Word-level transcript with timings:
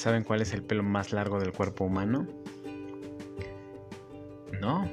¿Saben 0.00 0.24
cuál 0.24 0.40
es 0.40 0.54
el 0.54 0.62
pelo 0.62 0.82
más 0.82 1.12
largo 1.12 1.38
del 1.38 1.52
cuerpo 1.52 1.84
humano? 1.84 2.26
No. 4.58 4.88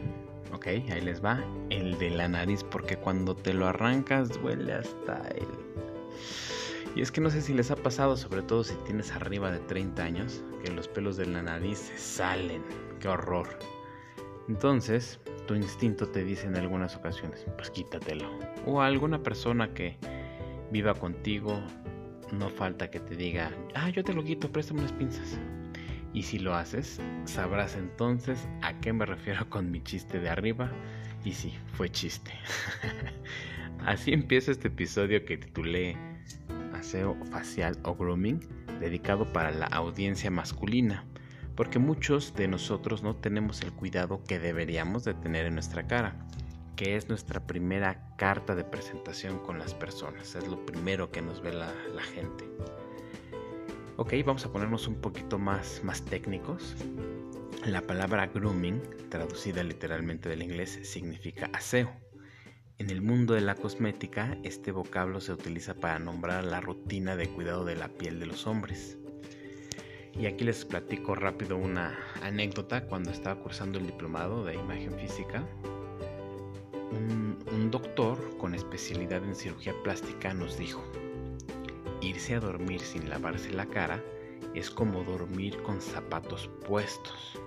Ok, 0.51 0.67
ahí 0.67 0.99
les 0.99 1.23
va. 1.23 1.41
El 1.69 1.97
de 1.97 2.09
la 2.09 2.27
nariz, 2.27 2.65
porque 2.65 2.97
cuando 2.97 3.33
te 3.33 3.53
lo 3.53 3.67
arrancas 3.67 4.27
duele 4.41 4.73
hasta 4.73 5.25
el... 5.29 5.47
Y 6.93 7.01
es 7.01 7.09
que 7.09 7.21
no 7.21 7.29
sé 7.29 7.41
si 7.41 7.53
les 7.53 7.71
ha 7.71 7.77
pasado, 7.77 8.17
sobre 8.17 8.41
todo 8.41 8.65
si 8.65 8.75
tienes 8.83 9.13
arriba 9.13 9.49
de 9.49 9.59
30 9.59 10.03
años, 10.03 10.43
que 10.61 10.73
los 10.73 10.89
pelos 10.89 11.15
de 11.15 11.27
la 11.27 11.41
nariz 11.41 11.77
se 11.77 11.97
salen. 11.97 12.61
¡Qué 12.99 13.07
horror! 13.07 13.47
Entonces, 14.49 15.21
tu 15.47 15.55
instinto 15.55 16.09
te 16.09 16.25
dice 16.25 16.47
en 16.47 16.57
algunas 16.57 16.97
ocasiones, 16.97 17.45
pues 17.55 17.71
quítatelo. 17.71 18.29
O 18.65 18.81
a 18.81 18.87
alguna 18.87 19.23
persona 19.23 19.73
que 19.73 19.95
viva 20.69 20.93
contigo 20.95 21.61
no 22.31 22.49
falta 22.49 22.89
que 22.89 22.99
te 22.99 23.15
diga, 23.15 23.51
ah, 23.75 23.89
yo 23.89 24.03
te 24.03 24.13
lo 24.13 24.23
quito, 24.23 24.51
préstame 24.51 24.81
unas 24.81 24.93
pinzas. 24.93 25.39
Y 26.13 26.23
si 26.23 26.39
lo 26.39 26.55
haces, 26.55 26.99
sabrás 27.25 27.75
entonces 27.75 28.47
a 28.61 28.79
qué 28.79 28.93
me 28.93 29.05
refiero 29.05 29.49
con 29.49 29.69
mi 29.71 29.81
chiste 29.81 30.19
de 30.19 30.29
arriba. 30.29 30.71
Y 31.23 31.33
sí, 31.33 31.53
fue 31.73 31.89
chiste. 31.89 32.31
Así 33.85 34.13
empieza 34.13 34.51
este 34.51 34.69
episodio 34.69 35.23
que 35.25 35.37
titulé 35.37 35.95
Aseo 36.73 37.17
facial 37.31 37.77
o 37.83 37.95
grooming, 37.95 38.39
dedicado 38.79 39.31
para 39.31 39.51
la 39.51 39.67
audiencia 39.67 40.31
masculina, 40.31 41.03
porque 41.55 41.79
muchos 41.79 42.33
de 42.35 42.47
nosotros 42.47 43.03
no 43.03 43.15
tenemos 43.15 43.61
el 43.61 43.73
cuidado 43.73 44.23
que 44.23 44.39
deberíamos 44.39 45.03
de 45.03 45.13
tener 45.13 45.45
en 45.45 45.53
nuestra 45.53 45.87
cara 45.87 46.15
que 46.77 46.95
es 46.95 47.09
nuestra 47.09 47.45
primera 47.45 48.15
carta 48.17 48.53
de 48.55 48.63
presentación 48.63 49.39
con 49.39 49.57
las 49.57 49.73
personas. 49.73 50.35
Es 50.35 50.47
lo 50.47 50.63
primero 50.63 51.11
que 51.11 51.23
nos 51.23 51.41
ve 51.41 51.51
la, 51.51 51.73
gente. 52.13 52.45
Ok, 53.97 54.13
vamos 54.23 54.45
a 54.45 54.51
ponernos 54.51 54.87
un 54.87 55.01
poquito 55.01 55.39
más, 55.39 55.81
más 55.83 56.05
técnicos. 56.05 56.75
La 57.65 57.81
palabra 57.81 58.27
grooming, 58.27 58.79
traducida 59.09 59.63
literalmente 59.63 60.29
del 60.29 60.43
inglés, 60.43 60.79
significa 60.83 61.49
aseo. 61.51 61.91
En 62.77 62.91
el 62.91 63.01
mundo 63.01 63.33
de 63.33 63.41
la 63.41 63.55
cosmética, 63.55 64.37
este 64.43 64.71
vocablo 64.71 65.19
se 65.19 65.33
utiliza 65.33 65.73
para 65.73 65.97
nombrar 65.97 66.43
la 66.43 66.61
rutina 66.61 67.15
de 67.15 67.27
cuidado 67.27 67.65
de 67.65 67.75
la 67.75 67.87
piel 67.87 68.19
de 68.19 68.27
los 68.27 68.45
hombres. 68.45 68.99
Y 70.13 70.27
aquí 70.27 70.43
les 70.43 70.63
platico 70.63 71.15
rápido 71.15 71.57
una 71.57 71.97
anécdota 72.21 72.85
cuando 72.85 73.09
estaba 73.09 73.41
cursando 73.41 73.79
el 73.79 73.87
diplomado 73.87 74.45
de 74.45 74.53
imagen 74.53 74.93
física 74.99 75.43
un, 76.97 77.71
doctor 77.71 78.37
con 78.37 78.55
especialidad 78.55 79.23
en 79.23 79.35
cirugía 79.35 79.73
plástica 79.83 80.33
nos 80.33 80.57
dijo, 80.57 80.83
irse 82.01 82.35
a 82.35 82.39
dormir 82.39 82.79
sin 82.79 83.09
lavarse 83.09 83.51
la 83.51 83.65
cara 83.65 84.01
es 84.55 84.69
como 84.69 85.03
dormir 85.03 85.61
con 85.63 85.81
zapatos 85.81 86.49
puestos. 86.65 87.39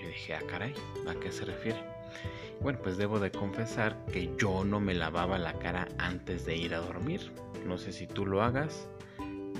Yo 0.00 0.06
dije, 0.06 0.34
ah, 0.34 0.42
caray, 0.48 0.74
¿a 1.08 1.14
qué 1.14 1.32
se 1.32 1.44
refiere? 1.44 1.82
Bueno, 2.60 2.78
pues 2.82 2.96
debo 2.96 3.18
de 3.18 3.30
confesar 3.30 4.04
que 4.06 4.34
yo 4.36 4.64
no 4.64 4.80
me 4.80 4.94
lavaba 4.94 5.38
la 5.38 5.54
cara 5.58 5.88
antes 5.98 6.44
de 6.44 6.56
ir 6.56 6.74
a 6.74 6.78
dormir. 6.78 7.32
No 7.66 7.78
sé 7.78 7.92
si 7.92 8.06
tú 8.06 8.26
lo 8.26 8.42
hagas, 8.42 8.88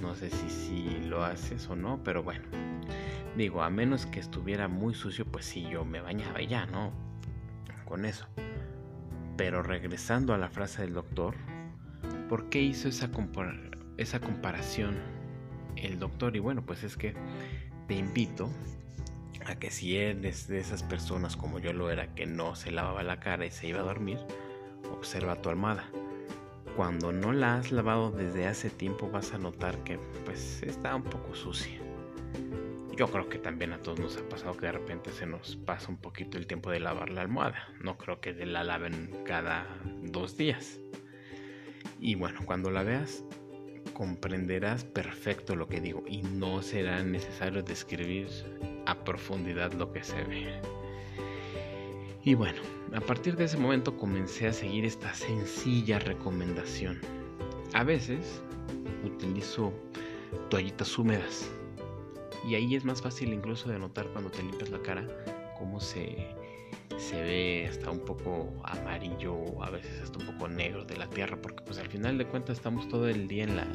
no 0.00 0.14
sé 0.14 0.30
si, 0.30 0.50
si 0.50 1.00
lo 1.06 1.24
haces 1.24 1.69
o 1.69 1.76
no, 1.76 2.00
pero 2.04 2.22
bueno. 2.22 2.44
Digo, 3.36 3.62
a 3.62 3.70
menos 3.70 4.06
que 4.06 4.20
estuviera 4.20 4.69
muy 4.69 4.94
sucio, 4.94 5.24
pues 5.24 5.44
sí, 5.44 5.66
yo 5.69 5.84
me 5.84 6.00
bañaba 6.00 6.41
ya, 6.42 6.66
¿no? 6.66 6.92
Con 7.84 8.04
eso. 8.04 8.26
Pero 9.36 9.62
regresando 9.62 10.34
a 10.34 10.38
la 10.38 10.48
frase 10.48 10.82
del 10.82 10.94
doctor, 10.94 11.34
¿por 12.28 12.48
qué 12.48 12.60
hizo 12.60 12.88
esa, 12.88 13.10
esa 13.96 14.20
comparación 14.20 14.96
el 15.76 15.98
doctor? 15.98 16.36
Y 16.36 16.38
bueno, 16.38 16.62
pues 16.62 16.84
es 16.84 16.96
que 16.96 17.14
te 17.88 17.94
invito 17.94 18.50
a 19.46 19.56
que 19.56 19.70
si 19.70 19.96
eres 19.96 20.47
de 20.48 20.59
esas 20.59 20.82
personas 20.82 21.36
como 21.36 21.59
yo 21.59 21.72
lo 21.72 21.91
era, 21.91 22.14
que 22.14 22.26
no 22.26 22.54
se 22.54 22.70
lavaba 22.70 23.03
la 23.03 23.20
cara 23.20 23.44
y 23.44 23.50
se 23.50 23.66
iba 23.66 23.81
a 23.81 23.84
dormir, 23.84 24.19
observa 24.92 25.42
tu 25.42 25.50
almohada. 25.50 25.84
Cuando 26.76 27.12
no 27.12 27.32
la 27.32 27.56
has 27.56 27.72
lavado 27.72 28.10
desde 28.10 28.47
hace 28.47 28.70
tiempo 28.70 29.10
vas 29.10 29.32
a 29.32 29.38
notar 29.38 29.84
que 29.84 29.98
pues 30.25 30.62
está 30.62 30.94
un 30.94 31.04
poco 31.04 31.34
sucia 31.34 31.78
yo 32.97 33.09
creo 33.09 33.28
que 33.28 33.38
también 33.38 33.72
a 33.72 33.78
todos 33.78 33.99
nos 33.99 34.16
ha 34.16 34.28
pasado 34.28 34.56
que 34.56 34.66
de 34.66 34.72
repente 34.72 35.10
se 35.10 35.27
nos 35.27 35.56
pasa 35.56 35.88
un 35.88 35.97
poquito 35.97 36.38
el 36.38 36.47
tiempo 36.47 36.71
de 36.71 36.81
lavar 36.81 37.10
la 37.10 37.22
almohada. 37.22 37.69
No 37.81 37.97
creo 37.97 38.21
que 38.21 38.32
la 38.47 38.62
laven 38.62 39.10
cada 39.25 39.66
dos 40.03 40.37
días. 40.37 40.78
Y 41.99 42.15
bueno, 42.15 42.41
cuando 42.44 42.71
la 42.71 42.83
veas, 42.83 43.25
comprenderás 43.94 44.84
perfecto 44.84 45.56
lo 45.56 45.69
que 45.69 45.81
digo 45.81 46.04
y 46.06 46.22
no 46.22 46.62
será 46.62 47.03
necesario 47.03 47.62
describir 47.62 48.28
a 48.87 49.04
profundidad 49.04 49.72
lo 49.72 49.93
que 49.93 50.03
se 50.03 50.22
ve. 50.25 50.60
Y 52.22 52.34
bueno, 52.34 52.60
a 52.94 53.00
partir 53.00 53.37
de 53.37 53.44
ese 53.44 53.56
momento 53.56 53.97
comencé 53.97 54.47
a 54.47 54.53
seguir 54.53 54.84
esta 54.84 55.12
sencilla 55.15 55.99
recomendación. 55.99 57.00
A 57.72 57.84
veces 57.84 58.43
utilizo 59.04 59.72
toallitas 60.49 60.99
húmedas 60.99 61.50
y 62.47 62.55
ahí 62.55 62.75
es 62.75 62.84
más 62.84 63.00
fácil 63.03 63.32
incluso 63.32 63.69
de 63.69 63.78
notar 63.78 64.06
cuando 64.09 64.31
te 64.31 64.43
limpias 64.43 64.71
la 64.71 64.81
cara 64.82 65.06
cómo 65.59 65.81
se, 65.81 66.28
se 66.99 67.22
ve 67.22 67.66
hasta 67.69 67.91
un 67.91 68.00
poco 68.00 68.53
amarillo 68.65 69.62
a 69.62 69.71
veces 69.71 70.03
hasta 70.03 70.19
un 70.19 70.27
poco 70.27 70.49
negro 70.49 70.84
de 70.84 70.97
la 70.97 71.09
tierra. 71.09 71.41
Porque 71.41 71.62
pues 71.65 71.78
al 71.78 71.88
final 71.88 72.19
de 72.19 72.27
cuentas 72.27 72.59
estamos 72.59 72.88
todo 72.88 73.09
el 73.09 73.28
día 73.28 73.44
en 73.44 73.56
la 73.56 73.66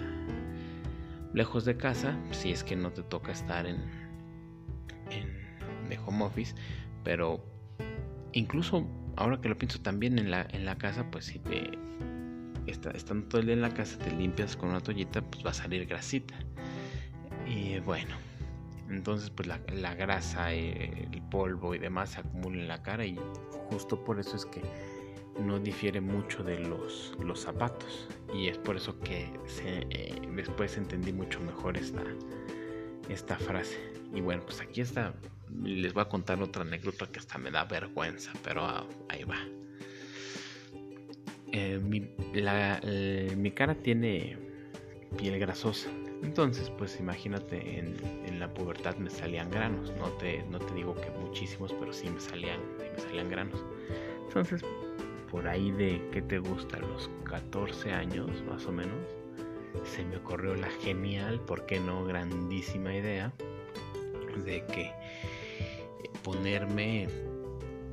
lejos 1.34 1.66
de 1.66 1.78
casa. 1.78 2.18
Si 2.32 2.52
es 2.52 2.64
que 2.64 2.76
no 2.76 2.92
te 2.92 3.04
toca 3.04 3.32
estar 3.32 3.66
en, 3.66 3.78
en 5.10 5.90
de 5.90 5.98
home 6.06 6.26
office. 6.26 6.56
Pero 7.04 7.44
incluso 8.34 8.88
ahora 9.16 9.42
que 9.42 9.50
lo 9.50 9.58
pienso 9.58 9.82
también 9.82 10.20
en 10.20 10.32
la, 10.32 10.48
en 10.52 10.66
la 10.66 10.78
casa, 10.78 11.10
pues 11.10 11.26
si 11.26 11.40
te 11.40 11.72
está, 12.68 12.92
estando 12.92 13.28
todo 13.28 13.42
el 13.42 13.48
día 13.48 13.56
en 13.56 13.62
la 13.62 13.74
casa, 13.74 13.98
te 13.98 14.12
limpias 14.12 14.56
con 14.56 14.70
una 14.70 14.82
toallita, 14.82 15.22
pues 15.22 15.46
va 15.46 15.52
a 15.52 15.54
salir 15.54 15.86
grasita. 15.86 16.36
Y 17.48 17.80
bueno, 17.80 18.16
entonces 18.90 19.30
pues 19.30 19.48
la, 19.48 19.96
grasa, 19.96 20.54
eh, 20.54 21.08
el 21.12 21.22
polvo 21.30 21.76
y 21.76 21.80
demás 21.80 22.12
se 22.12 22.22
acumula 22.22 22.58
en 22.62 22.68
la 22.68 22.82
cara 22.82 23.06
y 23.06 23.18
justo 23.70 24.04
por 24.04 24.20
eso 24.20 24.36
es 24.36 24.46
que 24.46 24.62
no 25.40 25.60
difiere 25.60 26.02
mucho 26.02 26.44
de 26.44 26.60
los, 26.60 27.16
los 27.24 27.42
zapatos. 27.42 28.08
Y 28.34 28.48
es 28.48 28.58
por 28.58 28.76
eso 28.76 29.00
que 29.00 29.32
eh, 29.64 30.22
después 30.36 30.76
entendí 30.78 31.14
mucho 31.14 31.40
mejor 31.40 31.78
esta, 31.78 32.04
esta 33.10 33.38
frase. 33.38 33.78
Y 34.14 34.22
bueno 34.22 34.44
pues 34.44 34.60
aquí 34.60 34.82
está. 34.82 35.14
Les 35.64 35.94
voy 35.94 36.02
a 36.02 36.10
contar 36.10 36.42
otra 36.42 36.64
anécdota 36.64 37.08
que 37.08 37.20
hasta 37.20 37.38
me 37.38 37.52
da 37.52 37.66
vergüenza 37.66 38.32
pero 38.44 38.66
ah, 38.66 38.88
ahí 39.08 39.24
va. 39.24 39.38
Eh, 41.52 41.80
mi 43.36 43.52
cara 43.52 43.76
tiene 43.76 44.38
piel 45.18 45.40
grasosa 45.40 45.90
entonces, 46.22 46.70
pues 46.78 47.00
imagínate, 47.00 47.80
en, 47.80 48.40
la 48.40 48.54
pubertad 48.54 48.96
me 48.96 49.10
salían 49.10 49.50
granos. 49.50 49.92
No 49.98 50.10
te, 50.14 50.44
no 50.44 50.60
te 50.60 50.74
digo 50.74 50.96
que 50.96 51.10
muchísimos, 51.12 51.74
pero 51.80 51.92
sí 51.92 52.10
me 52.10 52.20
salían, 52.20 52.60
me 52.78 53.02
salían 53.02 53.30
granos. 53.30 53.64
Entonces, 54.28 54.64
por 55.32 55.48
ahí 55.48 55.72
de 55.72 56.02
que 56.12 56.22
te 56.22 56.40
gusta, 56.40 56.80
los 56.80 57.10
14 57.26 57.92
años 57.92 58.30
más 58.44 58.66
o 58.66 58.72
menos, 58.72 58.98
se 59.84 60.04
me 60.06 60.18
ocurrió 60.18 60.56
la 60.56 60.70
genial, 60.82 61.40
¿por 61.42 61.66
qué 61.66 61.80
no? 61.80 62.06
Grandísima 62.06 62.96
idea 62.96 63.34
de 64.46 64.64
que 64.66 64.92
ponerme, 66.24 67.08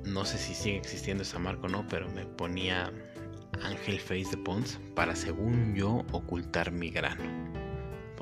no 0.05 0.25
sé 0.25 0.39
si 0.39 0.55
sigue 0.55 0.77
existiendo 0.77 1.23
esa 1.23 1.39
marca 1.39 1.67
o 1.67 1.69
no, 1.69 1.87
pero 1.89 2.09
me 2.11 2.25
ponía 2.25 2.93
Ángel 3.63 3.99
Face 3.99 4.31
de 4.31 4.37
Pons 4.39 4.79
para, 4.95 5.17
según 5.17 5.75
yo, 5.75 6.05
ocultar 6.13 6.73
mi 6.73 6.91
grano 6.91 7.46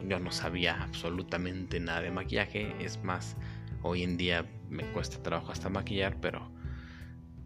yo 0.08 0.18
no 0.20 0.30
sabía 0.30 0.82
absolutamente 0.82 1.80
nada 1.80 2.00
de 2.00 2.10
maquillaje. 2.10 2.74
Es 2.78 3.02
más, 3.02 3.36
hoy 3.82 4.02
en 4.02 4.16
día 4.16 4.46
me 4.70 4.84
cuesta 4.92 5.22
trabajo 5.22 5.52
hasta 5.52 5.68
maquillar, 5.68 6.16
pero 6.20 6.50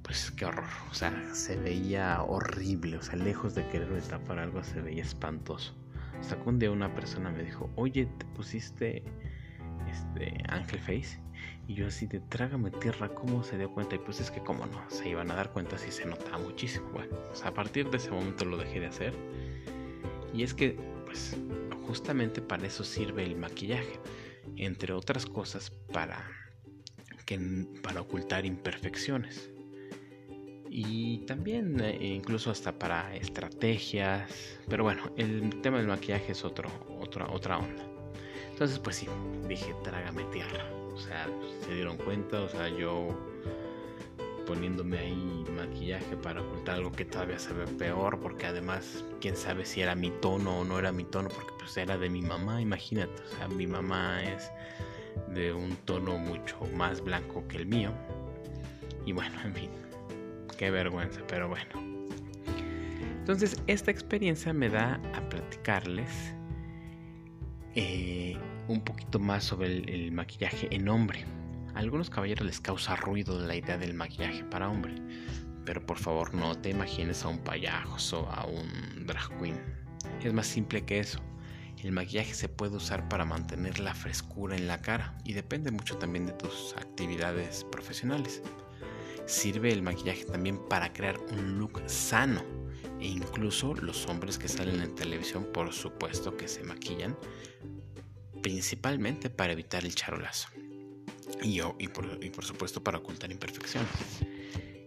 pues 0.03 0.31
qué 0.31 0.47
horror. 0.47 0.65
O 0.91 0.95
sea, 0.95 1.13
se 1.35 1.57
veía 1.57 2.23
horrible. 2.23 2.97
O 2.97 3.03
sea, 3.03 3.17
lejos 3.17 3.55
de 3.55 3.67
querer 3.69 4.01
tapar 4.03 4.39
algo, 4.39 4.63
se 4.65 4.81
veía 4.81 5.03
espantoso. 5.03 5.75
Hasta 6.19 6.37
que 6.37 6.49
un 6.49 6.59
día 6.59 6.71
una 6.71 6.95
persona 6.95 7.31
me 7.31 7.45
dijo, 7.45 7.71
oye, 7.77 8.07
¿te 8.07 8.25
pusiste 8.27 9.03
este 9.89 10.43
Ángel 10.49 10.81
Face? 10.81 11.21
Y 11.69 11.75
yo 11.75 11.87
así 11.87 12.07
de 12.07 12.21
trágame 12.21 12.71
tierra, 12.71 13.11
¿cómo 13.11 13.45
se 13.45 13.59
dio 13.59 13.71
cuenta? 13.71 13.95
Y 13.95 13.99
pues 13.99 14.21
es 14.21 14.31
que 14.31 14.41
como 14.41 14.67
no, 14.67 14.83
se 14.89 15.11
iban 15.11 15.31
a 15.31 15.35
dar 15.35 15.53
cuenta 15.53 15.77
si 15.77 15.91
se 15.91 16.07
notaba 16.07 16.39
muchísimo. 16.39 16.89
Bueno, 16.93 17.15
a 17.45 17.53
partir 17.53 17.91
de 17.91 17.99
ese 17.99 18.11
momento 18.11 18.47
lo 18.47 18.57
dejé 18.57 18.81
de 18.81 18.87
hacer. 18.87 19.15
Y 20.33 20.43
es 20.43 20.55
que, 20.55 20.79
pues, 21.05 21.37
justamente 21.89 22.43
para 22.43 22.67
eso 22.67 22.85
sirve 22.85 23.25
el 23.25 23.35
maquillaje, 23.35 23.99
entre 24.57 24.93
otras 24.93 25.25
cosas 25.25 25.71
para, 25.91 26.23
que, 27.25 27.67
para 27.83 28.03
ocultar 28.03 28.45
imperfecciones. 28.45 29.51
Y 30.71 31.21
también 31.21 31.81
eh, 31.81 31.97
incluso 31.99 32.51
hasta 32.51 32.79
para 32.79 33.17
estrategias. 33.17 34.31
Pero 34.69 34.85
bueno, 34.85 35.11
el 35.17 35.63
tema 35.63 35.79
del 35.79 35.87
maquillaje 35.87 36.33
es 36.33 36.45
otro, 36.45 36.71
otra, 37.01 37.27
otra 37.31 37.57
onda. 37.57 37.83
Entonces, 38.51 38.79
pues 38.79 38.97
sí, 38.97 39.09
dije, 39.49 39.75
trágame 39.83 40.25
tierra. 40.25 40.71
O 40.93 40.99
sea, 40.99 41.27
se 41.65 41.75
dieron 41.75 41.97
cuenta, 41.97 42.43
o 42.43 42.49
sea, 42.51 42.69
yo 42.69 43.19
poniéndome 44.49 44.99
ahí 44.99 45.45
maquillaje 45.55 46.17
para 46.17 46.41
ocultar 46.41 46.77
algo 46.77 46.91
que 46.91 47.05
todavía 47.05 47.39
se 47.39 47.53
ve 47.53 47.67
peor, 47.67 48.19
porque 48.19 48.47
además, 48.47 49.05
quién 49.21 49.37
sabe 49.37 49.67
si 49.67 49.83
era 49.83 49.95
mi 49.95 50.11
tono 50.11 50.61
o 50.61 50.65
no 50.65 50.79
era 50.79 50.91
mi 50.91 51.05
tono, 51.05 51.29
porque 51.29 51.53
pues 51.59 51.77
era 51.77 51.99
de 51.99 52.09
mi 52.09 52.23
mamá, 52.23 52.63
imagínate, 52.63 53.23
o 53.23 53.37
sea, 53.37 53.49
mi 53.49 53.67
mamá 53.67 54.25
es 54.25 54.51
de 55.35 55.53
un 55.53 55.77
tono 55.85 56.17
mucho 56.17 56.59
más 56.75 57.03
blanco 57.03 57.47
que 57.47 57.59
el 57.59 57.67
mío. 57.67 57.93
Y 59.05 59.13
bueno, 59.13 59.39
en 59.45 59.55
fin, 59.55 59.71
qué 60.57 60.71
vergüenza, 60.71 61.21
pero 61.29 61.49
bueno. 61.49 62.07
Entonces, 63.19 63.61
esta 63.67 63.91
experiencia 63.91 64.55
me 64.55 64.71
da 64.71 64.95
a 65.15 65.29
platicarles 65.29 66.35
eh, 67.75 68.39
un 68.67 68.81
poquito 68.81 69.19
más 69.19 69.45
sobre 69.45 69.67
el 69.67 70.11
maquillaje 70.11 70.69
en 70.75 70.89
hombre. 70.89 71.27
Algunos 71.79 72.11
caballeros 72.11 72.45
les 72.45 72.61
causa 72.61 72.97
ruido 72.97 73.39
la 73.39 73.55
idea 73.55 73.79
del 73.79 73.95
maquillaje 73.95 74.43
para 74.43 74.69
hombre, 74.69 74.97
pero 75.65 75.87
por 75.87 75.97
favor 75.97 76.35
no 76.35 76.59
te 76.59 76.71
imagines 76.71 77.25
a 77.25 77.29
un 77.29 77.39
payaso 77.39 78.23
o 78.23 78.31
a 78.31 78.47
un 78.47 79.07
drag 79.07 79.29
queen. 79.39 79.61
Es 80.21 80.33
más 80.33 80.49
simple 80.49 80.85
que 80.85 80.99
eso. 80.99 81.21
El 81.81 81.93
maquillaje 81.93 82.35
se 82.35 82.49
puede 82.49 82.75
usar 82.75 83.09
para 83.09 83.25
mantener 83.25 83.79
la 83.79 83.95
frescura 83.95 84.57
en 84.57 84.67
la 84.67 84.83
cara 84.83 85.17
y 85.25 85.35
depende 85.35 85.71
mucho 85.71 85.97
también 85.99 86.27
de 86.27 86.33
tus 86.33 86.75
actividades 86.77 87.63
profesionales. 87.71 88.43
Sirve 89.27 89.73
el 89.73 89.83
maquillaje 89.83 90.25
también 90.25 90.59
para 90.69 90.93
crear 90.93 91.17
un 91.31 91.61
look 91.61 91.81
sano 91.87 92.43
e 92.99 93.07
incluso 93.07 93.75
los 93.75 94.05
hombres 94.09 94.37
que 94.37 94.49
salen 94.49 94.81
en 94.81 94.97
televisión 94.97 95.47
por 95.55 95.73
supuesto 95.73 96.37
que 96.37 96.49
se 96.49 96.65
maquillan 96.65 97.17
principalmente 98.43 99.31
para 99.31 99.53
evitar 99.53 99.85
el 99.85 99.95
charolazo 99.95 100.58
y, 101.43 101.61
y, 101.79 101.89
por, 101.89 102.45
supuesto 102.45 102.83
para 102.83 102.99
ocultar 102.99 103.31
imperfecciones. 103.31 103.89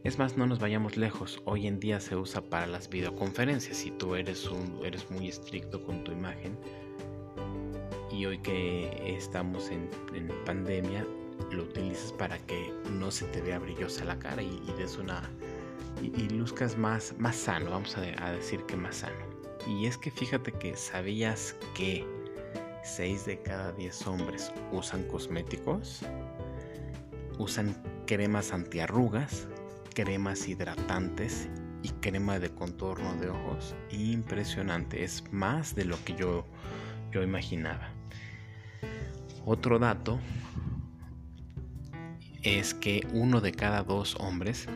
Es 0.03 0.17
más, 0.17 0.35
no 0.35 0.47
nos 0.47 0.59
vayamos 0.59 0.97
lejos. 0.97 1.41
Hoy 1.45 1.67
en 1.67 1.79
día 1.79 1.99
se 1.99 2.15
usa 2.15 2.41
para 2.41 2.65
las 2.65 2.89
videoconferencias. 2.89 3.77
Si 3.77 3.91
tú 3.91 4.15
eres, 4.15 4.49
un, 4.49 4.79
eres 4.83 5.09
muy 5.11 5.27
estricto 5.27 5.83
con 5.83 6.03
tu 6.03 6.11
imagen 6.11 6.57
y 8.11 8.25
hoy 8.25 8.39
que 8.39 9.15
estamos 9.15 9.69
en, 9.69 9.89
pandemia, 10.45 11.05
lo 11.51 11.63
utilizas 11.63 12.11
para 12.13 12.37
que 12.39 12.73
no 12.91 13.11
se 13.11 13.25
te 13.25 13.41
vea 13.41 13.59
brillosa 13.59 14.03
la 14.05 14.17
cara 14.17 14.41
y, 14.41 14.59
des 14.77 14.97
una 14.97 15.29
y, 16.01 16.29
luzcas 16.29 16.77
más, 16.77 17.13
más 17.19 17.35
sano, 17.35 17.69
vamos 17.69 17.95
a, 17.97 18.01
a 18.25 18.31
decir 18.31 18.63
que 18.65 18.75
más 18.75 18.97
sano. 18.97 19.31
Y 19.67 19.85
es 19.85 19.97
que 19.97 20.09
fíjate 20.09 20.51
que 20.51 20.75
sabías 20.75 21.55
que 21.75 22.05
6 22.83 23.25
de 23.25 23.41
cada 23.41 23.71
10 23.73 24.07
hombres 24.07 24.51
usan 24.71 25.03
cosméticos, 25.03 26.01
usan 27.41 27.75
cremas 28.05 28.53
antiarrugas, 28.53 29.47
cremas 29.95 30.47
hidratantes 30.47 31.49
y 31.81 31.89
crema 31.89 32.37
de 32.37 32.53
contorno 32.53 33.15
de 33.15 33.29
ojos. 33.29 33.75
Impresionante, 33.89 35.03
es 35.03 35.23
más 35.31 35.73
de 35.73 35.85
lo 35.85 36.03
que 36.05 36.15
yo, 36.15 36.45
yo 37.11 37.23
imaginaba. 37.23 37.89
Otro 39.43 39.79
dato 39.79 40.19
es 42.43 42.75
que 42.75 43.07
uno 43.11 43.41
de 43.41 43.51
cada 43.53 43.81
dos 43.81 44.15
hombres 44.19 44.67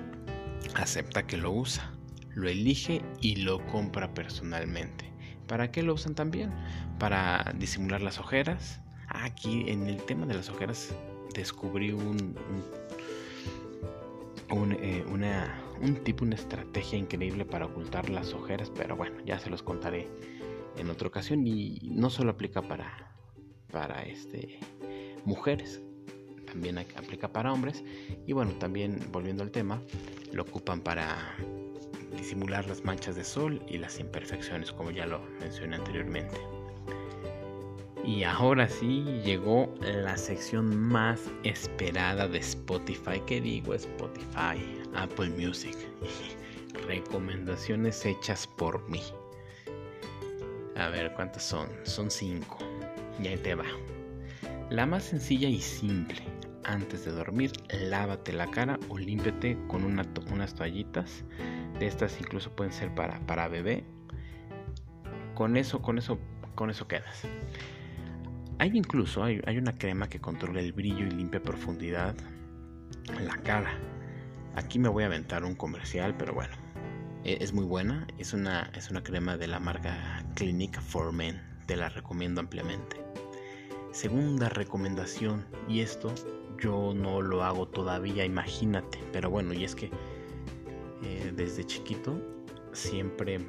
acepta 0.74 1.28
que 1.28 1.38
lo 1.38 1.52
usa, 1.52 1.94
lo 2.34 2.50
elige 2.50 3.04
y 3.22 3.38
lo 3.38 3.64
compra 3.68 4.14
personalmente. 4.16 5.12
¿Para 5.48 5.72
qué 5.72 5.84
lo 5.84 5.94
usan 5.94 6.16
también? 6.16 6.50
Para 6.98 7.54
disimular 7.60 8.02
las 8.02 8.20
ojeras. 8.20 8.82
Aquí 9.08 9.66
en 9.68 9.86
el 9.88 9.98
tema 9.98 10.26
de 10.26 10.34
las 10.34 10.50
ojeras 10.50 10.96
descubrí 11.36 11.92
un, 11.92 12.36
eh, 14.80 15.04
un 15.82 15.96
tipo, 16.04 16.24
una 16.24 16.36
estrategia 16.36 16.98
increíble 16.98 17.46
para 17.46 17.66
ocultar 17.66 18.10
las 18.10 18.34
ojeras, 18.34 18.72
pero 18.76 18.96
bueno, 18.96 19.18
ya 19.26 19.40
se 19.40 19.50
los 19.50 19.62
contaré 19.62 20.08
en 20.78 20.90
otra 20.90 21.08
ocasión 21.08 21.46
y 21.46 21.80
no 21.84 22.10
solo 22.10 22.32
aplica 22.32 22.62
para, 22.62 23.16
para 23.72 24.04
este, 24.04 24.60
mujeres, 25.26 25.82
también 26.46 26.78
aplica 26.78 27.28
para 27.28 27.52
hombres 27.52 27.84
y 28.26 28.34
bueno, 28.34 28.52
también 28.54 29.00
volviendo 29.12 29.44
al 29.44 29.52
tema, 29.52 29.82
lo 30.32 30.44
ocupan 30.44 30.82
para 30.82 31.36
disimular 32.18 32.66
las 32.68 32.84
manchas 32.84 33.16
de 33.16 33.24
sol 33.24 33.62
y 33.68 33.78
las 33.78 34.00
imperfecciones, 34.00 34.72
como 34.72 34.92
ya 34.92 35.06
lo 35.06 35.20
mencioné 35.40 35.76
anteriormente. 35.76 36.55
Y 38.06 38.24
ahora 38.24 38.68
sí 38.68 39.04
llegó 39.24 39.74
la 39.82 40.16
sección 40.16 40.78
más 40.78 41.32
esperada 41.44 42.28
de 42.28 42.38
Spotify. 42.38 43.20
¿Qué 43.26 43.42
digo 43.42 43.74
Spotify? 43.74 44.62
Apple 44.96 45.30
Music. 45.32 45.76
Recomendaciones 46.88 48.06
hechas 48.06 48.46
por 48.46 48.88
mí. 48.90 49.02
A 50.76 50.90
ver, 50.90 51.14
¿cuántas 51.14 51.44
son? 51.44 51.68
Son 51.84 52.12
cinco. 52.12 52.60
Y 53.20 53.28
ahí 53.28 53.38
te 53.38 53.56
va. 53.56 53.66
La 54.70 54.86
más 54.86 55.04
sencilla 55.04 55.50
y 55.50 55.60
simple. 55.60 56.22
Antes 56.64 57.06
de 57.06 57.12
dormir, 57.12 57.54
lávate 57.70 58.34
la 58.34 58.48
cara 58.48 58.80
o 58.90 59.00
límpiate 59.00 59.58
con 59.68 59.84
unas 59.84 60.56
toallitas 60.56 61.24
de 61.80 61.88
estas 61.88 62.20
incluso 62.20 62.52
pueden 62.52 62.72
ser 62.72 62.94
para, 62.94 63.20
para 63.22 63.48
bebé. 63.48 63.84
Con 65.34 65.58
eso, 65.58 65.82
con 65.82 65.98
eso, 65.98 66.20
con 66.56 66.70
eso 66.70 66.88
quedas. 66.88 67.24
Hay 68.58 68.72
incluso, 68.74 69.24
hay, 69.24 69.42
una 69.58 69.78
crema 69.78 70.08
que 70.08 70.20
controla 70.20 70.62
el 70.62 70.72
brillo 70.72 71.06
y 71.06 71.12
limpia 71.12 71.42
profundidad 71.42 72.16
la 73.22 73.36
cara. 73.38 73.78
Aquí 74.56 74.80
me 74.80 74.88
voy 74.88 75.04
a 75.04 75.08
aventar 75.08 75.44
un 75.44 75.56
comercial, 75.56 76.16
pero 76.18 76.34
bueno, 76.34 76.56
e, 77.26 77.38
es 77.42 77.54
muy 77.54 77.66
buena. 77.66 78.08
Es 78.18 78.34
una, 78.34 78.72
es 78.74 78.90
una 78.90 79.04
crema 79.04 79.36
de 79.36 79.48
la 79.48 79.60
marca 79.60 80.24
Clinique 80.36 80.80
for 80.80 81.12
Men. 81.12 81.42
Te 81.66 81.76
la 81.76 81.90
recomiendo 81.90 82.40
ampliamente. 82.40 82.98
Segunda 83.92 84.50
recomendación, 84.50 85.46
y 85.68 85.82
esto 85.82 86.14
yo 86.60 86.94
no 86.96 87.22
lo 87.22 87.44
hago 87.44 87.68
todavía, 87.68 88.26
imagínate, 88.26 89.00
pero 89.12 89.30
bueno, 89.30 89.54
y 89.54 89.64
es 89.64 89.76
que 89.76 89.90
eh, 91.04 91.34
desde 91.36 91.66
chiquito, 91.66 92.22
siempre 92.72 93.40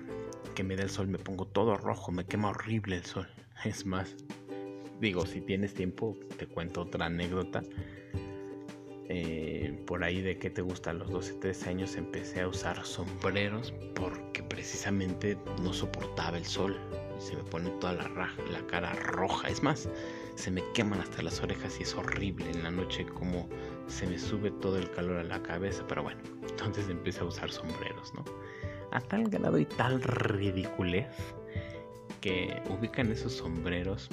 que 0.54 0.64
me 0.64 0.76
da 0.76 0.82
el 0.82 0.90
sol 0.90 1.08
me 1.08 1.18
pongo 1.18 1.46
todo 1.46 1.76
rojo, 1.76 2.12
me 2.12 2.24
quema 2.24 2.48
horrible 2.48 2.96
el 2.96 3.04
sol. 3.04 3.28
Es 3.64 3.86
más, 3.86 4.14
digo, 5.00 5.26
si 5.26 5.40
tienes 5.40 5.74
tiempo, 5.74 6.16
te 6.36 6.46
cuento 6.46 6.82
otra 6.82 7.06
anécdota. 7.06 7.62
Eh, 9.08 9.78
por 9.86 10.02
ahí 10.02 10.20
de 10.20 10.36
que 10.36 10.50
te 10.50 10.62
gusta 10.62 10.90
a 10.90 10.92
los 10.92 11.08
12, 11.10 11.34
13 11.34 11.70
años 11.70 11.94
empecé 11.94 12.40
a 12.40 12.48
usar 12.48 12.84
sombreros 12.84 13.72
porque 13.94 14.42
precisamente 14.42 15.38
no 15.62 15.72
soportaba 15.72 16.36
el 16.36 16.44
sol. 16.44 16.76
Se 17.18 17.36
me 17.36 17.44
pone 17.44 17.70
toda 17.80 17.92
la, 17.92 18.66
cara 18.66 18.92
roja. 18.94 19.48
Es 19.48 19.62
más, 19.62 19.88
se 20.34 20.50
me 20.50 20.62
queman 20.74 21.00
hasta 21.00 21.22
las 21.22 21.40
orejas 21.40 21.78
y 21.78 21.84
es 21.84 21.94
horrible 21.94 22.50
en 22.50 22.64
la 22.64 22.70
noche 22.70 23.06
como 23.06 23.48
se 23.86 24.06
me 24.06 24.18
sube 24.18 24.50
todo 24.50 24.76
el 24.76 24.90
calor 24.90 25.18
a 25.18 25.24
la 25.24 25.40
cabeza, 25.42 25.84
pero 25.86 26.02
bueno, 26.02 26.20
entonces 26.48 26.88
empecé 26.88 27.20
a 27.20 27.24
usar 27.24 27.50
sombreros, 27.50 28.12
¿no? 28.14 28.24
A 28.90 29.00
tal 29.00 29.28
grado 29.28 29.58
y 29.58 29.66
tal 29.66 30.02
ridiculez 30.02 31.06
que 32.20 32.60
ubican 32.68 33.12
esos 33.12 33.34
sombreros 33.34 34.10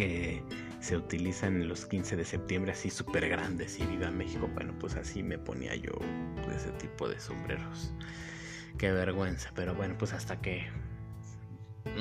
que 0.00 0.42
se 0.80 0.96
utilizan 0.96 1.68
los 1.68 1.84
15 1.84 2.16
de 2.16 2.24
septiembre 2.24 2.72
así 2.72 2.88
súper 2.88 3.28
grandes 3.28 3.78
y 3.78 3.84
viva 3.84 4.10
México. 4.10 4.48
Bueno, 4.54 4.74
pues 4.80 4.96
así 4.96 5.22
me 5.22 5.36
ponía 5.36 5.76
yo 5.76 5.92
de 6.48 6.56
ese 6.56 6.70
tipo 6.70 7.06
de 7.06 7.20
sombreros. 7.20 7.92
Qué 8.78 8.90
vergüenza, 8.92 9.50
pero 9.54 9.74
bueno, 9.74 9.96
pues 9.98 10.14
hasta 10.14 10.40
que 10.40 10.68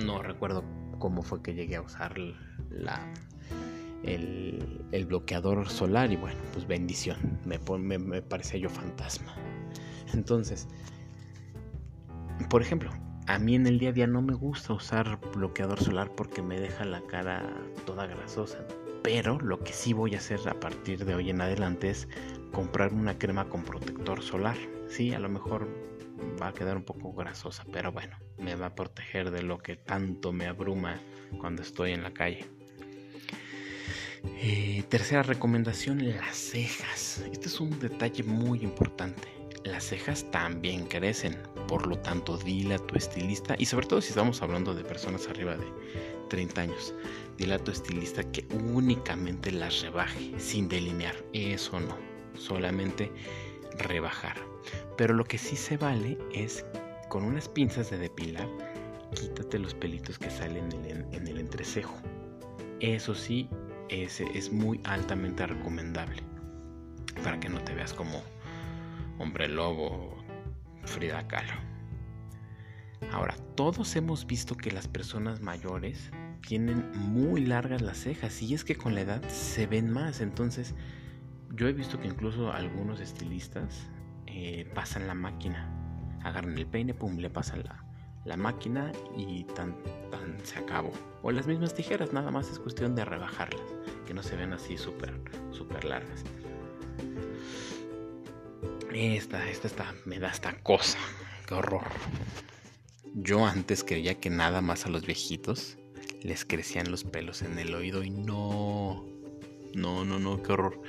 no 0.06 0.24
recuerdo 0.24 0.64
cómo 0.98 1.24
fue 1.24 1.42
que 1.42 1.54
llegué 1.54 1.76
a 1.76 1.82
usar 1.82 2.16
la, 2.70 3.06
el, 4.04 5.06
bloqueador 5.06 5.68
solar 5.68 6.10
y 6.10 6.16
bueno, 6.16 6.40
pues 6.54 6.66
bendición, 6.66 7.18
me, 7.44 7.60
me, 7.80 8.00
me 8.00 8.22
parecía 8.22 8.62
yo 8.62 8.70
fantasma. 8.70 9.36
Entonces, 10.14 10.70
por 12.50 12.62
ejemplo, 12.62 12.92
a 13.30 13.38
mí 13.38 13.54
en 13.54 13.68
el 13.68 13.78
día 13.78 13.90
a 13.90 13.94
día 13.94 14.08
no 14.08 14.24
me 14.24 14.34
gusta 14.34 14.74
usar 14.74 15.20
bloqueador 15.36 15.80
solar 15.80 16.10
porque 16.16 16.42
me 16.42 16.60
deja 16.60 16.84
la 16.84 17.00
cara 17.02 17.48
toda 17.86 18.08
grasosa. 18.08 18.58
Pero 19.04 19.40
lo 19.40 19.60
que 19.60 19.72
sí 19.72 19.94
voy 19.94 20.16
a 20.16 20.18
hacer 20.18 20.40
a 20.50 20.60
partir 20.60 21.06
de 21.06 21.14
hoy 21.14 21.30
en 21.30 21.40
adelante 21.40 21.92
es 21.92 22.08
comprarme 22.52 23.00
una 23.00 23.20
crema 23.20 23.48
con 23.48 23.64
protector 23.64 24.24
solar. 24.24 24.58
Sí, 24.88 25.14
a 25.14 25.20
lo 25.20 25.30
mejor 25.30 25.68
va 26.42 26.48
a 26.48 26.54
quedar 26.54 26.76
un 26.76 26.84
poco 26.84 27.14
grasosa, 27.14 27.64
pero 27.72 27.92
bueno, 27.92 28.18
me 28.40 28.56
va 28.56 28.66
a 28.66 28.76
proteger 28.76 29.30
de 29.30 29.44
lo 29.44 29.60
que 29.60 29.76
tanto 29.76 30.34
me 30.34 30.48
abruma 30.48 31.00
cuando 31.40 31.62
estoy 31.62 31.92
en 31.92 32.02
la 32.02 32.12
calle. 32.12 32.48
Eh, 34.42 34.84
tercera 34.90 35.22
recomendación, 35.22 36.00
las 36.10 36.36
cejas. 36.36 37.24
Este 37.32 37.46
es 37.46 37.60
un 37.60 37.80
detalle 37.80 38.24
muy 38.24 38.64
importante. 38.64 39.39
Las 39.64 39.84
cejas 39.84 40.26
también 40.32 40.86
crecen, 40.86 41.38
Por 41.68 41.86
lo 41.86 41.98
tanto, 42.00 42.38
dile 42.38 42.76
a 42.76 42.80
tu 42.80 42.96
estilista, 42.96 43.56
y 43.58 43.66
sobre 43.66 43.86
todo 43.86 44.02
si 44.02 44.10
estamos 44.10 44.42
hablando 44.42 44.74
de 44.74 44.84
personas 44.84 45.28
arriba 45.28 45.56
de 45.56 45.68
30 46.30 46.62
años, 46.62 46.96
dile 47.38 47.56
a 47.56 47.60
tu 47.60 47.72
estilista 47.72 48.24
que 48.32 48.48
únicamente 48.74 49.52
las 49.52 49.82
rebaje, 49.82 50.34
sin 50.40 50.70
delinear. 50.70 51.16
Eso 51.34 51.80
no, 51.80 51.96
solamente 52.36 53.12
rebajar. 53.78 54.38
Pero 54.98 55.14
lo 55.14 55.26
que 55.26 55.38
sí 55.38 55.56
se 55.56 55.78
vale 55.78 56.18
es 56.34 56.66
con 57.10 57.24
unas 57.24 57.50
pinzas 57.50 57.90
de 57.90 57.98
depilar, 57.98 58.48
quítate 59.16 59.60
los 59.60 59.74
pelitos 59.74 60.18
que 60.18 60.30
salen 60.30 60.72
en 60.72 61.28
el, 61.28 61.38
entrecejo. 61.38 61.96
Eso 62.80 63.14
sí, 63.14 63.50
es, 63.90 64.22
es 64.22 64.52
muy 64.52 64.80
altamente 64.86 65.46
recomendable 65.46 66.24
para 67.24 67.40
que 67.40 67.50
no 67.50 67.62
te 67.64 67.74
veas 67.74 67.94
como 67.94 68.24
hombre 69.20 69.48
lobo 69.48 70.18
Frida 70.86 71.28
Kahlo. 71.28 71.54
Ahora, 73.12 73.36
todos 73.56 73.96
hemos 73.96 74.26
visto 74.26 74.56
que 74.56 74.72
las 74.72 74.88
personas 74.88 75.42
mayores 75.42 76.12
tienen 76.48 76.90
muy 76.96 77.46
largas 77.46 77.82
las 77.82 77.98
cejas 77.98 78.42
y 78.42 78.54
es 78.54 78.64
que 78.64 78.76
con 78.76 78.96
la 78.96 79.02
edad 79.02 79.22
se 79.30 79.68
ven 79.68 79.92
más. 79.92 80.22
Entonces, 80.22 80.74
yo 81.54 81.68
he 81.68 81.74
visto 81.74 82.00
que 82.00 82.08
incluso 82.08 82.52
algunos 82.52 83.00
estilistas 83.00 83.90
eh, 84.26 84.70
pasan 84.74 85.08
la 85.08 85.14
máquina, 85.14 85.70
agarran 86.24 86.58
el 86.58 86.66
peine, 86.66 86.94
pum, 86.94 87.18
le 87.18 87.30
pasan 87.30 87.64
la, 87.64 87.84
la 88.26 88.38
máquina 88.38 88.92
y 89.18 89.44
tan, 89.56 89.76
tan 90.12 90.38
se 90.44 90.60
acabó. 90.60 90.92
O 91.24 91.32
las 91.32 91.48
mismas 91.48 91.74
tijeras, 91.74 92.14
nada 92.14 92.32
más 92.32 92.50
es 92.50 92.60
cuestión 92.60 92.96
de 92.96 93.06
rebajarlas, 93.06 93.76
que 94.06 94.14
no 94.14 94.24
se 94.24 94.36
ven 94.36 94.54
así 94.54 94.78
súper, 94.78 95.22
súper 95.52 95.84
largas. 95.84 96.24
Esta, 98.94 99.48
esta, 99.48 99.68
esta, 99.68 99.94
me 100.06 100.18
da 100.18 100.30
esta 100.30 100.54
cosa. 100.64 100.98
Qué 101.48 101.54
horror. 101.54 101.84
Yo 103.14 103.46
antes 103.46 103.84
creía 103.84 104.20
que 104.20 104.32
nada 104.32 104.62
más 104.62 104.88
a 104.88 104.90
los 104.90 105.06
viejitos 105.06 105.78
les 106.24 106.44
crecían 106.44 106.90
los 106.90 107.04
pelos 107.04 107.44
en 107.44 107.60
el 107.60 107.76
oído 107.76 108.04
y 108.04 108.10
no. 108.10 109.06
No, 109.76 110.04
no, 110.06 110.18
no, 110.18 110.42
qué 110.42 110.54
horror. 110.54 110.82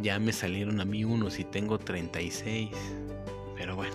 Ya 0.00 0.18
me 0.18 0.32
salieron 0.32 0.80
a 0.80 0.86
mí 0.86 1.04
unos 1.04 1.38
y 1.38 1.44
tengo 1.44 1.78
36. 1.78 2.70
Pero 3.54 3.76
bueno, 3.76 3.94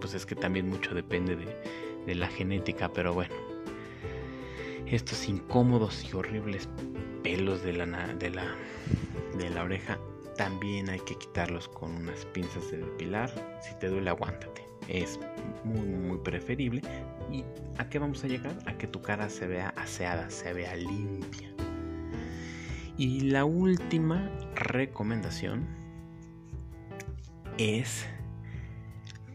pues 0.00 0.14
es 0.14 0.26
que 0.26 0.34
también 0.34 0.68
mucho 0.68 0.92
depende 0.92 1.36
de, 1.36 2.14
la 2.16 2.26
genética, 2.26 2.92
pero 2.92 3.14
bueno. 3.14 3.34
Estos 4.86 5.28
incómodos 5.28 6.04
y 6.04 6.16
horribles 6.16 6.68
pelos 7.22 7.62
de 7.62 7.74
la, 7.74 7.86
de 7.86 8.30
la, 8.30 8.56
de 9.38 9.50
la 9.50 9.62
oreja 9.62 10.00
también 10.36 10.90
hay 10.90 11.00
que 11.00 11.16
quitarlos 11.16 11.68
con 11.68 11.94
unas 11.94 12.24
pinzas 12.26 12.70
de 12.70 12.78
depilar. 12.78 13.30
Si 13.62 13.74
te 13.78 13.88
duele, 13.88 14.10
aguántate. 14.10 14.66
Es 14.88 15.18
muy, 15.64 15.86
muy 15.86 16.18
preferible. 16.18 16.82
¿Y 17.30 17.44
a 17.78 17.88
qué 17.88 17.98
vamos 17.98 18.22
a 18.24 18.28
llegar? 18.28 18.56
A 18.66 18.76
que 18.76 18.86
tu 18.86 19.00
cara 19.00 19.28
se 19.28 19.46
vea 19.46 19.68
aseada, 19.76 20.28
se 20.30 20.52
vea 20.52 20.74
limpia. 20.76 21.48
Y 22.96 23.20
la 23.20 23.44
última 23.44 24.30
recomendación 24.54 25.66
es 27.58 28.06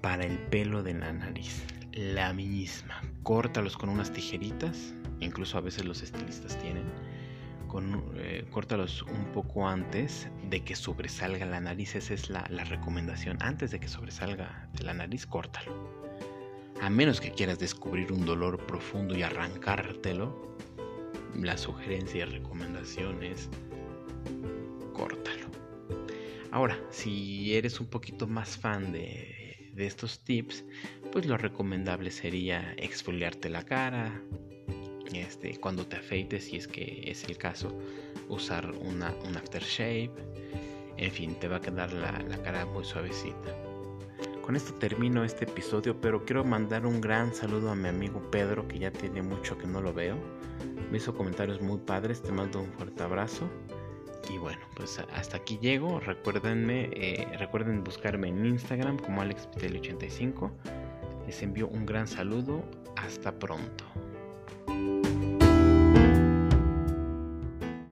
para 0.01 0.23
el 0.23 0.37
pelo 0.37 0.83
de 0.83 0.93
la 0.93 1.11
nariz. 1.11 1.63
La 1.93 2.33
misma. 2.33 3.01
Córtalos 3.23 3.75
con 3.75 3.89
unas 3.89 4.11
tijeritas. 4.11 4.93
Incluso 5.19 5.57
a 5.57 5.61
veces 5.61 5.85
los 5.85 6.01
estilistas 6.01 6.57
tienen 6.59 6.85
con, 7.69 8.11
eh, 8.17 8.45
córtalos 8.51 9.03
un 9.03 9.31
poco 9.31 9.65
antes 9.67 10.27
de 10.49 10.61
que 10.61 10.75
sobresalga 10.75 11.45
la 11.45 11.61
nariz. 11.61 11.95
Esa 11.95 12.13
es 12.13 12.29
la, 12.29 12.43
recomendación. 12.43 13.37
Antes 13.39 13.71
de 13.71 13.79
que 13.79 13.87
sobresalga 13.87 14.67
la 14.83 14.93
nariz, 14.93 15.25
córtalo. 15.25 15.71
A 16.81 16.89
menos 16.89 17.21
que 17.21 17.31
quieras 17.31 17.59
descubrir 17.59 18.11
un 18.11 18.25
dolor 18.25 18.65
profundo 18.65 19.17
y 19.17 19.23
arrancártelo, 19.23 20.57
la 21.35 21.57
sugerencia 21.57 22.25
y 22.25 22.29
recomendación 22.29 23.23
es 23.23 23.49
córtalo. 24.93 25.47
Ahora, 26.51 26.77
si 26.89 27.55
eres 27.55 27.79
un 27.79 27.87
poquito 27.87 28.27
más 28.27 28.57
fan 28.57 28.91
de 28.91 29.55
estos 29.77 30.23
tips, 30.25 30.65
pues 31.11 31.25
lo 31.25 31.37
recomendable 31.37 32.11
sería 32.11 32.73
exfoliarte 32.77 33.49
la 33.49 33.63
cara, 33.63 34.21
este, 35.17 35.57
cuando 35.57 35.85
te 35.85 35.97
afeites, 35.97 36.45
si 36.45 36.57
es 36.57 36.67
que 36.67 37.03
es 37.05 37.23
el 37.25 37.37
caso, 37.37 37.77
usar 38.27 38.71
una, 38.81 39.13
un 39.27 39.35
aftershave. 39.35 40.11
En 40.97 41.11
fin, 41.11 41.35
te 41.35 41.47
va 41.47 41.57
a 41.57 41.61
quedar 41.61 41.91
la, 41.93 42.11
cara 42.43 42.65
muy 42.65 42.83
suavecita. 42.83 43.55
Con 44.41 44.55
esto 44.55 44.73
termino 44.73 45.23
este 45.23 45.45
episodio, 45.45 45.99
pero 45.99 46.25
quiero 46.25 46.43
mandar 46.43 46.85
un 46.85 46.99
gran 47.01 47.33
saludo 47.33 47.71
a 47.71 47.75
mi 47.75 47.87
amigo 47.87 48.21
Pedro, 48.31 48.67
que 48.67 48.79
ya 48.79 48.91
tiene 48.91 49.21
mucho 49.21 49.57
que 49.57 49.67
no 49.67 49.81
lo 49.81 49.93
veo. 49.93 50.17
Me 50.91 50.97
hizo 50.97 51.15
comentarios 51.15 51.61
muy 51.61 51.77
padres, 51.77 52.21
te 52.21 52.31
mando 52.31 52.59
un 52.59 52.71
fuerte 52.73 53.03
abrazo. 53.03 53.47
Y 54.29 54.37
bueno, 54.37 54.61
pues 54.75 54.99
hasta 55.13 55.37
aquí 55.37 55.57
llego. 55.61 55.99
Recuérdenme, 55.99 56.89
eh, 56.93 57.27
recuerden 57.37 57.83
buscarme 57.83 58.27
en 58.27 58.45
Instagram 58.45 58.97
como 58.97 59.23
AlexPitel85. 59.23 60.51
Les 61.25 61.41
envío 61.41 61.67
un 61.67 61.85
gran 61.85 62.07
saludo. 62.07 62.63
Hasta 62.97 63.37
pronto. 63.37 63.85